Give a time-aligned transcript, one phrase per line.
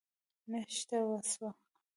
[0.51, 1.49] نښته وسوه.